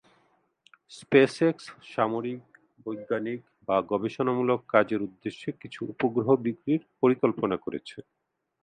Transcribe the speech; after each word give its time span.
SpaceX 0.91 1.65
সামরিক, 1.93 2.41
বৈজ্ঞানিক 2.85 3.39
বা 3.67 3.77
গবেষণামূলক 3.91 4.59
কাজের 4.73 4.99
উদ্দেশ্যে 5.01 5.49
কিছু 5.61 5.79
উপগ্রহ 5.93 6.27
বিক্রির 6.45 6.81
পরিকল্পনা 7.01 7.55
করেছে। 7.65 7.97